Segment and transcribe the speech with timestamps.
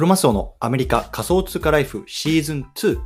[0.00, 2.98] クロマスオのアメリカ仮想通貨ライフシーズン2。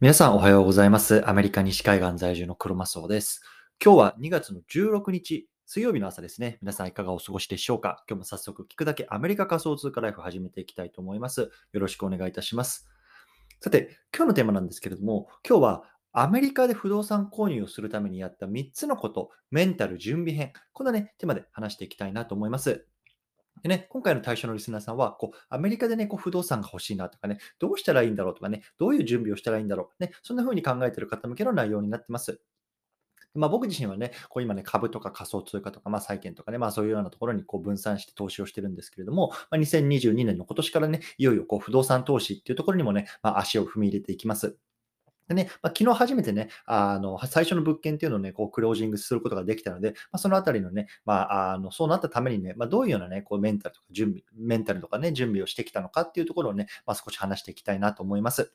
[0.00, 1.28] 皆さんおはようございます。
[1.28, 3.42] アメリカ西海岸在住のクロマスオです。
[3.84, 6.58] 今日は2月の16日、水曜日の朝ですね。
[6.62, 8.04] 皆さんいかがお過ごしでしょうか？
[8.08, 11.50] 今日も早速聞くだけアメリカ仮想通貨ライフ始めていきたいと思います。
[11.72, 12.88] よろしくお願いいたします。
[13.60, 15.82] さて、今日のテーマなんですけれども、今日は
[16.20, 22.86] アメリカで不動産購入をするためにやった3つのこと、メンタル準備編、このね、テーマで話していきたいなと思います。
[23.62, 32.40] でね、今回の対象のリスナーさんは、こう、アメリカでね、こう、不動産が欲しいなとかね、どうしたらいいんだろうとかね、どういう準備をしたらいいんだろう、ね、そんな風に考えている方向けの内容になってます。
[33.34, 44.56] まあ、僕自身はね、こう今ね、株とか仮想通貨とか、まあ、債券とかね、まあ、そういうようなところにこう分散して投資をしてるんですけれども、まあ、2022年の今年からね、いよいよこう不動産投資っていうところにもね、まあ、足を踏み入れていきます。
[45.28, 58.52] でね、まあ、昨日初めてね、あの、最初の物件っていうのをね、こう、クロージングすることができたので、まあ、そのあたりのね、まあ、あの、そうなったためにね、まあ、どういうようなね、こう、メンタルとか準備、メンタルとかね、準備をしてきたのかっていうところをね、まあ、少し話していきたいなと思います。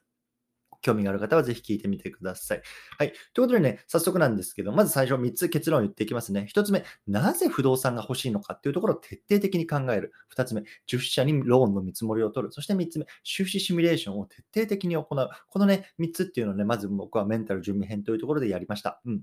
[0.83, 2.61] 興味がある方はぜひ聞いてみてください。
[2.99, 3.13] はい。
[3.33, 6.47] ということでね、早速なんですけど、まず最初3つ結論を言っていきますね。
[6.53, 10.11] 1つ目、なぜ不動産が欲しいのかっていうところを徹底的に考える。
[10.35, 12.53] 2つ目、受資者にローンの見積もりを取る。
[12.53, 15.05] そして3つ目、収支シミュレーションを徹底的に行う。
[15.49, 19.01] このね、3つっていうのをね、まず僕はメンタル準備編というところでやりました。
[19.05, 19.21] うん。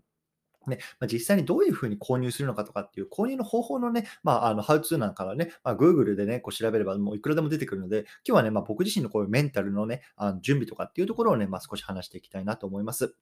[0.66, 13.14] ねまあ、実際にどういうふうに購入するのかとかっていう購入の方法のね、まあ、あの、ハウツーなんかはね、まあ、Google でね、こう調べればもういくらでも出てくるので、今日はね、まあ、僕自身のこういうメンタルのね、あの準備とかっていうところをね、まあ、少し話していきたいなと思います。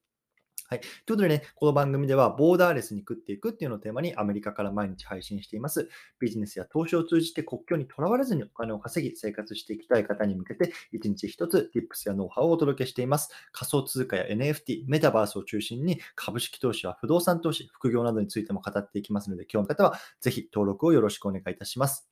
[0.71, 0.81] はい。
[0.81, 5.89] ということでね、この番組では、ボーダーレスに食っていくっていうのをテーマにアメリカから毎日配信しています。
[6.21, 13.31] ビジネスや投資を通じて国境にとらわれずにお金を稼ぎ、生活していきたい方に向けて、一日一つ Tips やノウハウをお届けしています。
[13.51, 22.08] 仮想通貨や NFT、メタバースを中心に、株式投資や不動産投資、副業などについても語っていきますので、興味の方はぜひ登録をよろしくお願いいたします。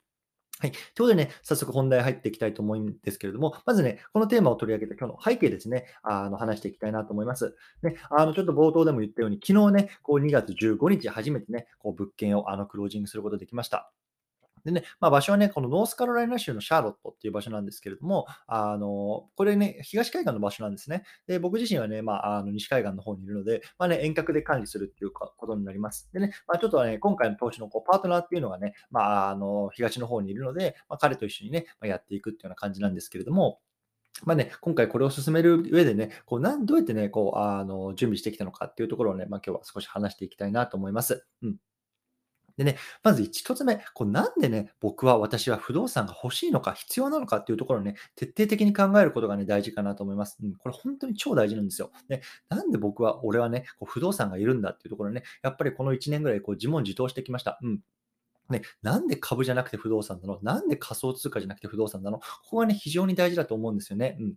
[0.59, 0.72] はい。
[0.72, 7.55] ということでね、早速本題入っていきたいと思うんですけれども、まずね、このテーマを取り上げた今日の背景ですね、あの話していきたいなと思います。
[7.83, 13.93] ね、あのちょっと冒頭でも言ったように、昨日ね、こう2月15日初めてね、こう物件をあのクロージングすることできました。
[14.66, 21.04] でね、まあ、場所はね、このノースカロライナ州のシャーロットっていう場所なんですけれども、あの、これね、東海岸の場所なんですね。
[21.28, 26.10] で、僕自身はね、まあ、あの西海岸の方にいるので、まあね、遠隔で管理するっていうことになります。
[26.12, 33.60] でね、まあ、ちょっとね、今回の投資のこうパートナーっていうのがね、まあ、あの、東の方にいるので、まあ、彼と一緒にね、まあ、やっていくっていうような感じなんですけれども、
[34.25, 41.26] まあね、今回これを進める上でね、こうなんどうやってね、こうあの準備してきたのかっていうところをね、まあ、今日は少し話していきたいなと思います。
[41.43, 41.56] うん
[42.56, 50.39] でね、まず一つ目、こうなんでね、僕は、私は不動産が欲しいのか、必要なのかっていうところをね、徹底的に考えることがね、大事かなと思います。
[50.43, 51.93] うん、これ本当に超大事なんですよ。
[52.09, 57.59] で、なんで僕は、俺はね、こう不動産がいるんだっていうところね、やっぱりこの1年ぐらいこう自問自答してきました。
[57.62, 57.81] うん。
[58.49, 60.38] ね、なんで株じゃなくて不動産なの？
[60.41, 62.21] なんで仮想通貨じゃなくて不動産なの？
[62.21, 64.17] ここがね、非常に大事だと思うんですよね。
[64.21, 64.34] うん。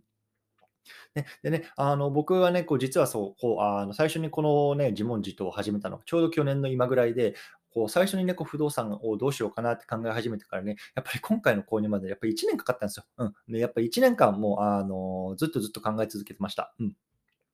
[1.14, 7.34] ね、でね、あの僕はね、こう実はそう、こうあの最初にこのね、自問自答を始めたのがちょうど去年の今ぐらいで、
[7.70, 13.04] こう最初にね、こう不動産をどうしようかなって考え始めてからね、やっぱり今回の購入までやっぱり1年かかったんですよ。
[13.18, 13.34] うん。
[13.48, 16.74] で、やっぱり1年間もうあのずっとずっと考え続けてました。
[16.80, 16.92] うん。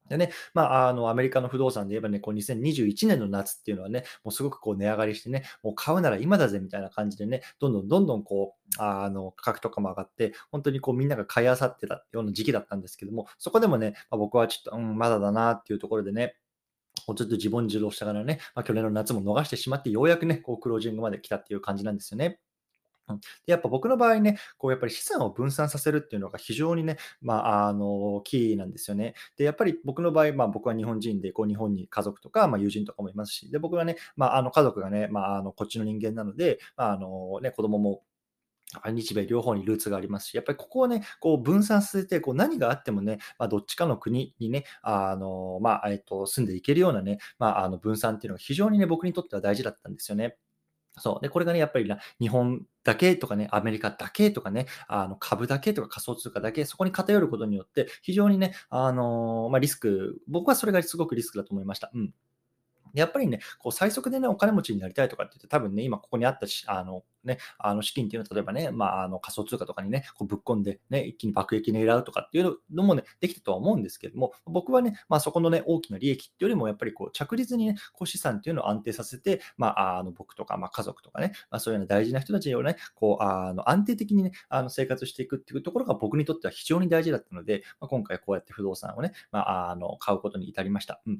[0.08, 16.36] でね、まあ、あの、アメリカの不動産で言えばね、こう2021年の夏っていうのはね、もうすごくこう値上がりしてね、もう買うなら今だぜみたいな感じでね、どんどんどんどんこう、あの、価格とかも上がって、本当にこうみんなが買い漁ってたような時期だったんですけども、そこでもね、まあ、僕はちょっと、うん、まだだなっていうところでね、
[17.06, 22.40] こうずっと自問自答したからね、まあ、去年の夏も逃してしまって、ようやくね、こうクロージングまで来たっていう感じなんですよね。
[23.46, 29.14] でやっぱ僕の場合ね、こうやっぱり資産を分散させるっていうのが非常にね、まあ、あの、キーなんですよね。
[29.36, 38.02] で、やっぱり僕の場合、まあ僕は日本人で、こう日本に家族とか、まあ友人とかもいますし、で、僕はね、まああの家族がね、まああのこっちの人間なので、まああのね、子供も
[38.92, 50.36] 日米両方にルーツがありますし、やっぱりここをね、こう分散させて、こう何があってもね、まあ、どっちかの国にね、あの、まあ、えっと、住んでいけるようなね、まあ、あの分散っていうのが非常にね、僕にとっては大事だったんですよね。
[50.98, 51.22] そう。
[51.22, 61.90] で、これがね、やっぱりな日本だけとかね、アメリカだけとかね、あの株だけとか仮想通貨だけ、そこに偏ることによって、非常にね、あのまあ、リスク、僕はそれがすごくリスクだと思いました。
[61.94, 62.14] うん。
[63.00, 91.00] やっぱりね、こう最速でね、お金持ちになりたいとかって言って、多分ね、今ここにあったし、あのね、あの資金っていうのは、例えばね、まあ、あの仮想通貨とかにね、こうぶっ込んで、ね、一気に爆撃狙うとかっていうのもね、できたとは思うんですけども、僕はね、まあ、そこのね、大きな利益っていうよりも、やっぱりこう着実にね、こう資産っていうのを安定させて、まあ、あの僕とか、まあ、家族とかね、まあ、そういうような大事な人たちをね、こうあの安定的にね、あの生活していくっていうところが僕にとっては非常に大事だったので、まあ、今回こうやって不動産をね、まあ、あの買うことに至りました。
[91.06, 91.18] うん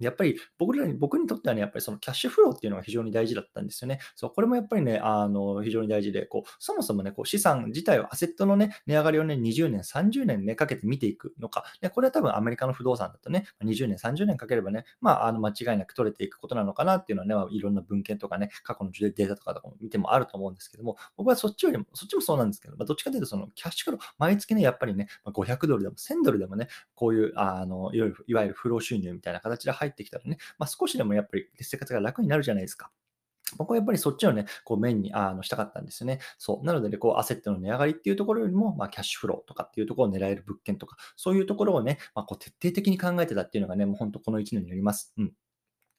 [0.00, 4.00] やっぱり僕らに僕にとってはね、やっぱりそのキャッシュフローっていうのが非常に大事だったんですよね。
[4.14, 11.64] そう、これもやっぱりね、あの、非常に大事で、こう、そもそもね、こう資産自体を、アセットのね、値上がりをね、20年、30年ね、かけて見ていくのか。
[11.80, 32.90] で、これは多分アメリカの不動産だとね、20年、30年かければね、まあ、あの、間違いなく取れていくことなのかなっていうのはね、まあ、いろんな文献とかね、過去のデータとかとかも見てもあると思うんですけども、僕はそっちよりも、そっちもそうなんですけど、まあ、どっちかというと、そのキャッシュフロー、毎月ね、やっぱりね、500ドルでも1000ドルでもね、こういう、あの、いわゆるいわゆる不労収入みたいな形で入ってきたらね、まあ、少しでもやっぱり生活が楽になるじゃないですか。
[33.56, 36.18] 僕はやっぱりそっちをね、こうメインにあのしたかったんですよね。
[36.36, 36.66] そう。
[36.66, 45.14] なのでね、こう、アセットの値上がりっていうところよりも、まあ、キャッシュフローとかっていうところを狙える物件とか、そういうところをね、まあ、こう徹底的に考えてたっていうのがね、もう本当この1年になります。
[45.16, 45.32] うん。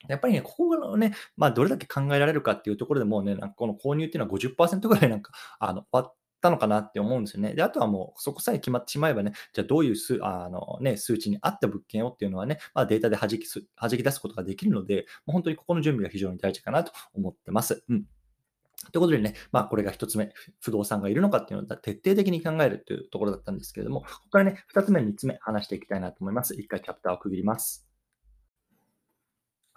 [0.07, 6.11] やっぱりね、ここのね、まあ、どれだけ考えられるかっていうところでもうね、なんかこの購入っていうのは50%ぐらいなんか、あの、終わ
[6.41, 7.53] たのかなって思うんですよね。
[7.53, 13.39] で、あとはもうそこさえ決まってしまえばね、じゃあどういう数あの、ね、数値に合った物件をっていうのはね、まあ、データで弾き
[13.79, 17.83] 弾き出すことができるので、もう本当にここの準備が非常に大事かなと思ってます。
[17.89, 18.05] うん。
[18.91, 20.31] ということでね、まあ、これが1つ目、
[20.61, 26.53] 不動産がいるのかっていうのを徹底的に考えるというところだったんですけれども、ここからね、2つ目、3つ目、話していきたいなと思います。
[26.53, 27.86] 1回チャプターを区切ります。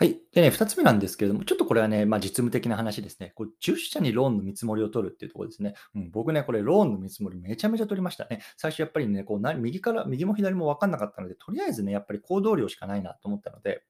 [0.00, 0.19] はい。
[0.32, 3.32] でね、2つ目なんですけれども、ちょっとこれはね、まあ、実務的な話ですね。
[3.35, 5.75] こう10社にローンの見積もりを取るっていうところですね。
[5.94, 8.41] うん、僕ね、これローンの見積もりめちゃめちゃ取りましたね。
[8.56, 13.82] 最初やっぱりね、こうな右から、右も左もわかんなかったので、とりあえずね、やっぱり行動量しかないなと思ったので、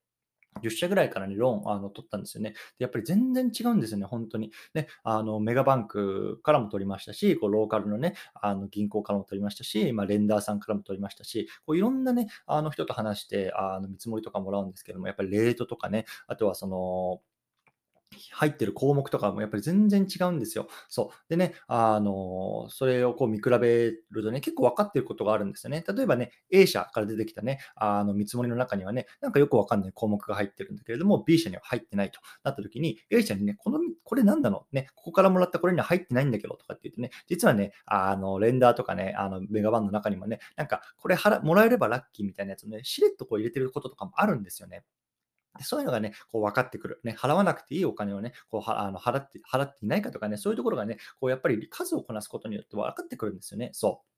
[0.62, 2.50] 10社ぐらいからね、ローンあの取ったんですよね。
[2.50, 4.52] で、やっぱり全然違うんですよね、本当に。
[4.74, 17.20] ね、あの、メガバンクからも取りましたし、こうローカルのね、あの銀行からも取りましたし、まあ、レンダーさんからも取りましたし、こういろんなね、あの人と話して、あの見積もりとかもらうんですけども、やっぱりレートとかね、あとはその、
[18.32, 20.68] 入ってる項目とかもやっぱり全然違うんですよ。
[20.88, 21.16] そう。
[21.28, 25.84] でね、あの、それをこう見比べるとね、結構分かってることがあるんですよね。
[25.86, 34.66] 例えばね、A 社から出てきたね、あの見積もりの中にはね、なんかよくわかんない項目が入ってるんだけれども、B 社には入ってないとなった時に、A 社にね、この、これ何なの？
[34.72, 44.82] ね、ここからもらったこれには入ってないんだけどとかって言ってね、実はね、あの、レンダーとかね、あの、メガバンの中にもね、なんか、これ払もらえればラッキーみたいなやつをね、しれっとこう入れてることとかもあるんですよね。
[45.62, 47.00] そういうのがね、こう分かってくる。
[47.04, 53.70] ね、払わなくていいお金をね、こうはあの払って払っていないかとかね、そういうところがね、こうやっぱり数をこなすことによって分かってくるんですよね。
[53.72, 54.10] そう。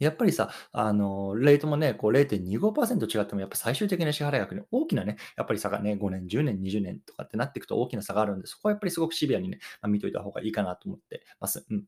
[0.00, 11.64] やっぱりさ、あの、レートもね、こう0.25%違っても、やっぱ最終的な支払い額に大きなね、やっぱり差がね、5年、10年、20年とかってなっていくと大きな差があるんで、そこはやっぱりすごくシビアにね、まあ、見といた方がいいかなと思ってます。
[11.70, 11.84] うん。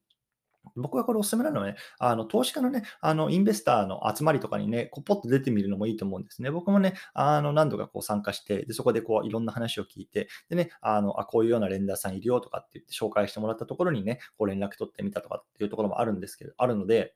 [0.74, 6.50] 僕はこれおすすめなのはね、あの投資家のね、あのインベスターの集まりとかにね、こうポッと出てみるのもいいと思うんですね。
[6.50, 17.14] 僕もね、あの何度かこう参加して、でそこでこういろんな話を聞いて、でね、あのあこういうようなレンダーさんいるよとかって言って紹介してもらったところにね、こう連絡取ってみたとかっていうところもあるんですけど、あるので、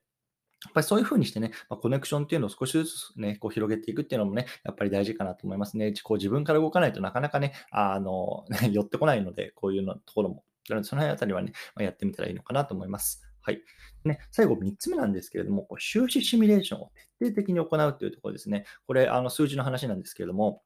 [0.64, 5.94] やっぱりそういうふうにしてね、まあ、コネクションっていうのを少しずつね、こう広げていくっていうのもね、やっぱり大事かなと思いますね。
[6.04, 10.44] こう自分から動かないとなかなかね、あの、寄ってこないので、こういうのところも。
[10.68, 13.29] その辺あたりはね、まあ、やってみたらいいのかなと思います。
[13.50, 13.62] はい。
[14.04, 18.64] ね、最後3つ目なんですけれども、収支シミュレーションを徹底的に行うというところですね。
[18.86, 20.62] これ、あの数字の話なんですけれども、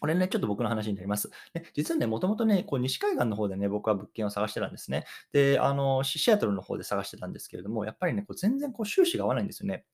[0.00, 1.30] これね、ちょっと僕の話になります。
[1.54, 5.04] ね、実はね、もともとね、こう西海岸の方でね、僕は物件を探してたんですね。
[5.32, 9.84] で、あの、シアトルの方で探してたんですけれども、やっぱりね、こう全然こう収支が合わないんですよね。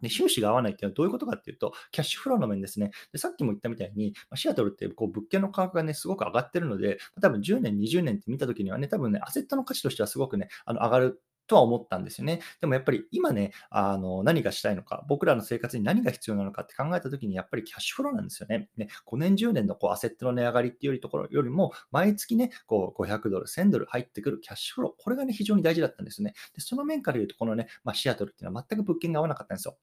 [0.00, 2.90] で収支が合わないっていうのはどういうことかっていうと、キャッシュフローの面ですね。
[3.12, 12.40] でさっきも言ったみたいに、シアトルってこう物件の価格がね、すごく上がってるので、多分10年、20年って見たときにはね、多分ね、アセットの価値としてはすごくね、あの上がるとは思ったんですよね。
[12.60, 18.68] でもやっぱり今ね、あの何がしたいのか、僕らの生活に何が必要なのかって考えたときに、やっぱりキャッシュフローなんですよね。
[18.76, 26.34] ね5年、10年のこうアセットの値上がりっていうところよりも、毎月ね、こう500ドル、1000ドル入ってくるキャッシュフロー、これがね、非常に大事だったんですよね。
[26.54, 29.76] でその面から言うと、このね、まあ、シアトルっていうのは全く物件が合わなかったんですよ。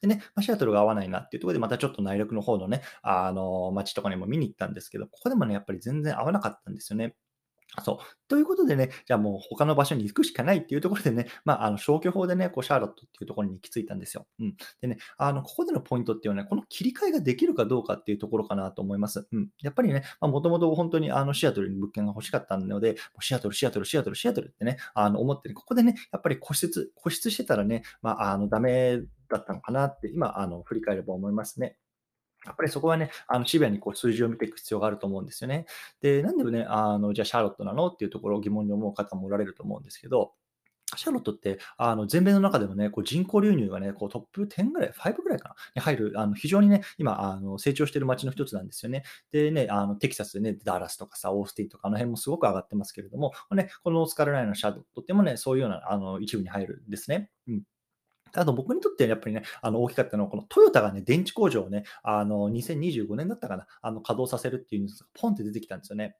[0.00, 7.16] でね、ま、シアトルが合わないなっていうところで、またちょっと内陸の方のね、あの街とかにも見に行ったんですけど、ここでもね、やっぱり全然合わなかったんですよね。
[7.82, 8.28] そう。
[8.28, 14.26] ということでね、じゃあもう他の場所に行くしかないっていうところでね、まあ、あの消去法でね、こうシャーロットっていうところに行き着いたんですよ。
[14.40, 14.56] うん。
[14.80, 19.26] でね、あの、ここでのポイントっていうのはね、この切り替えができるかどうかっていうところかなと思います。
[19.30, 19.48] うん。
[19.62, 28.98] やっぱりね、もともと本当にあのシアトルに物件が欲しかったので、シアトル、シアトル、シアトル、シアトルってね、あの思ってね、ここでね、やっぱり固執、固執してたらね、まあ、あの、ダメ
[29.28, 31.76] だったのかなって、今、あの、振り返れば思いますね。
[32.48, 35.66] やっぱりそこはね、あのシビアにこう数字を見ていく必要があると思うんですよね。
[36.00, 40.32] で、なんでね、あのじゃあシャーロットなのっていうところを疑問に思う方もおられると思うんですけど、
[40.96, 49.04] シャーロットって、あの全米の中でもね、こう人口流入がね、こうトップ10ぐらい、5ぐらいかな、に入る、あの非常にね、今、あの成長している街の一つなんですよね。
[49.30, 57.30] でね、あのテキサスでね、ダラスとかさ、オースティンとか、あの辺もすごく上がってますけれども、ね、このノースカロライナのシャーロットってもね、そういうようなあの一部に入るんですね。
[57.48, 57.62] うん
[58.34, 66.16] あと僕にとってやっぱりね、あの大きかったのは、このトヨタがね、電池工場をね、あの2025年だったかな、あの稼働させるっていうニュースがポンって出てきたんですよね。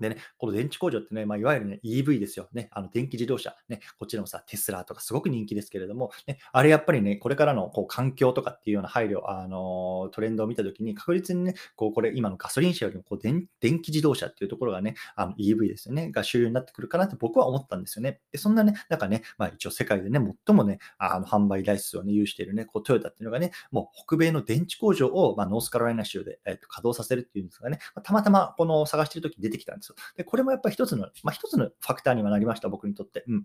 [0.00, 2.48] でね、この電池工場ってね、まあ、いわゆるね、EV ですよ。
[2.52, 3.54] ね、あの電気自動車。
[3.68, 18.20] ね、こっちでもさ、テスラとかすごく人気ですけれども、ね、あれやっぱりね、これからのこう環境とかっていうような配慮、あの、トレンドを見たときに、確実にね、こう、これ今のガソリン車よりもこう電電気自動車っていうところがね、あの EV ですよね、が主流になってくるかなって僕は思ったんですよね。
[18.30, 29.96] で、そんなね、なんかね、まあ一応世界でね、最もね、あの販売台数をね、有しているね、こうトヨタっていうのがね、もう北米の電池工場を、まあ、ノースカロライナ州で、えー、と稼働させるっていうんですがね、まあ、たまたまこの探してるときに出てきたんですよ。
[30.16, 33.24] で、これもやっぱり一つの、まあ、一つのファクターにはなりました、僕にとって。
[33.28, 33.44] うん。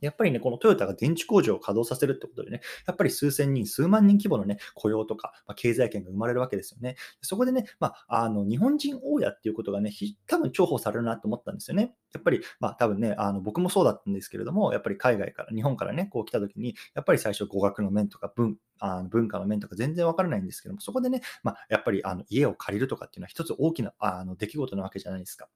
[0.00, 6.96] やっぱりね、このトヨタが電池工場を稼働させるってことでね、やっぱり数千人、数万人規模のね、雇用とか、まあ、経済圏が生まれるわけですよね。
[7.20, 9.92] そこでね、まあ、あの、日本人大家っていうことがね、
[10.26, 11.94] 多分重宝されるなと思ったんですよね。
[12.14, 25.48] やっぱり、まあ、多分ね、あの、僕もそうだったんですけれども、やっぱり海外から、日本からね、こう来た時に、やっぱり最初語学の面とか文、あの文化の面とか全然わからないんですけども、そこでね、まあ、やっぱりあの家を借りるとかっていうのは一つ大きなあの出来事なわけじゃないですか。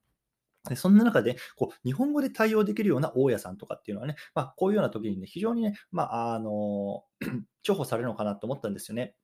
[0.69, 7.05] でそんな中でこう、日本語で対応できるような大家さんとかっていうのはね、まあ、こういうような時にね、非常にね、まあ、あの
[7.63, 9.15] 重宝されるのかなと思ったんですよね。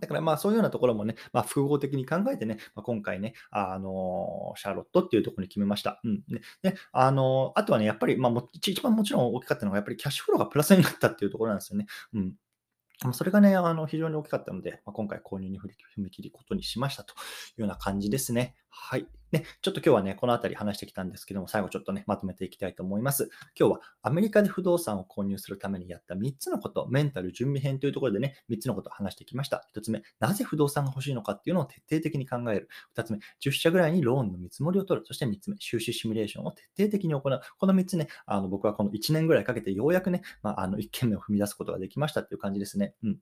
[0.00, 6.00] だからまあそういうようなところもね、まあ、複合的に考えてね、まあ、今回ね、あのシャーロットっていうところに決めました。
[6.02, 6.22] うん。
[6.62, 11.86] で、あのあとはね、やっぱり、まあ、一番もちろん大きかったのが、やっぱりキャッシュフローがプラスになったっていうところなんですよね。
[12.14, 12.34] うん。
[13.12, 18.54] それがね、あの非常に大きかったので、まあ、今回購入に踏み切ることにしましたというような感じですね。
[18.74, 19.06] はい。
[19.32, 23.28] ね、ちょっと今日はね、このあたり話してきたんですけども、最後ちょっとね、まとめていきたいと思います。
[23.58, 29.66] 今日はアメリカで不動産を購入するためにやった3つのこと、メンタル準備編というところでね、3つのことを話してきました。
[29.76, 32.68] 1つ目、なぜ不動産が欲しいのかっていうのを徹底的に考える。
[32.96, 35.06] 2つ目、10社ぐらいにローンの見積もりを取る。
[35.06, 37.22] そして3つ目、収支シミュレーションを徹底的に行う。
[37.22, 42.94] この3つね、あの僕はこの1年ぐらいかけてようやくね、まあ、あの1件目を踏み出すことができましたっていう感じですね。
[43.02, 43.18] うん。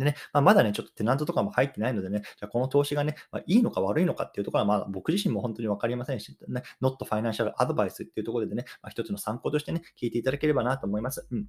[0.00, 11.26] でね、まあ、まだね、ちょっとテナントとかも入ってないのでね、じゃあこの投資がね、まあ、いいのか悪いのかっていうところは、まあ僕自身も本当に分かりませんし、ね、not financial advice っていうところでね、まあ、一つの参考としてね、聞いていただければなと思います。
[11.30, 11.46] うん。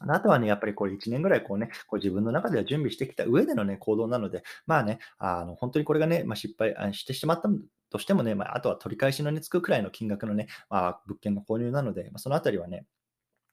[0.00, 7.48] あとはね、やっぱりこれ1年ぐらいこうね、こう自分の中では準備してきた上でのね、行動なので、まあね、あの、本当にこれがね、まあ、失敗してしまった
[7.90, 12.86] としてもね、まあ、あとは取り返しのね、つくくらいの金額のね、まあ、物件の購入なので、まあ、そのあたりはね、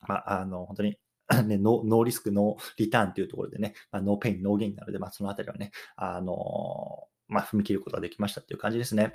[0.08, 0.98] まあ、あの、本当に
[1.44, 9.14] ね、ノーリスク、ノーリターンというところでね、まあ、ノーペイン、ノーゲインなので、まあ、そのあたりはね、あのまあ、踏み切ることができましたっていう感じですね。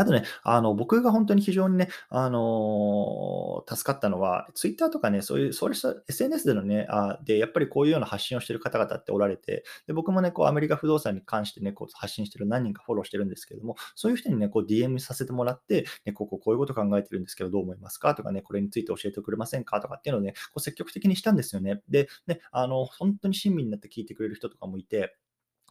[0.00, 18.14] あとね、あの、僕が本当に非常にね、あのー、助かったのは、ツイッターとかね、そういう、そうした SNS でのね、あで、やっぱりこういうような発信をしてる方々っておられて、で、僕もね、こう、アメリカ不動産に関してね、こう、発信してる何人かフォローしてるんですけれども、そういう人にね、こう、DM させてもらって、ね、こここういうこと考えてるんですけど、どう思いますか？
[18.14, 19.80] とかね、これについて教えてくれませんか？
[19.80, 21.82] とかっていうのをね、こう、積極的にしたんですよね。
[21.88, 25.16] で、ね、あの、本当に親身になって聞いてくれる人とかもいて、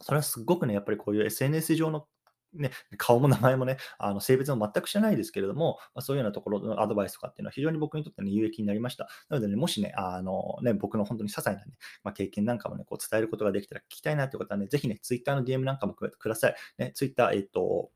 [0.00, 2.06] それはすごくね、やっぱりこういう SNS 上の
[2.54, 9.08] ね、顔も名前もね、あの性別も全く知らないですけれども、まあ、そういうようなところのアドバイスとかっていうのは非常に僕にとって、ね、有益になりました。
[9.28, 16.54] なのでね、もしね、あのね僕の本当に些細な、ねまあ、経験なんかもね、こう伝えることができたら聞きたいなという方はね、ぜひね、Twitter の DM なんかもください。
[16.78, 17.90] ね、Twitter、えっ、と、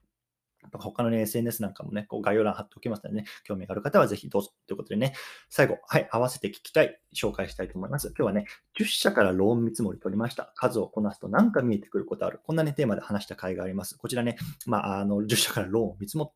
[0.73, 5.15] 他のね、SNS なんかもね、こう概要欄貼っておきますのでね、興味がある方はぜひどうぞということでね、
[5.49, 8.09] 最後、はい、合わせて聞きたい、紹介したいと思います。
[8.09, 8.47] 今日はね、
[8.79, 10.53] 10社からローン見積もり取りました。
[10.55, 12.41] 数をこなすと何か見えてくることある。
[12.45, 13.97] こんなね、テーマで話した回があります。
[13.97, 16.35] こちらね、まあ、あの、10社からローンを見積も、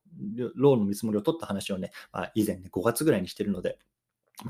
[0.54, 3.78] ローンの見積もりを取った話をね、まあ、以前ね、5月ぐらいにしてるので、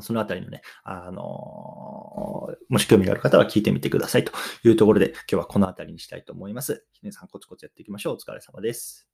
[0.01, 4.33] そのあたりのね、あのー、もし興味がある方は聞いてみてくださいと
[4.65, 6.87] いうところで、今日はこのあたりにしたいと思います。
[7.03, 8.15] 皆さんコツコツやっていきましょう。
[8.15, 9.12] お疲れ様です。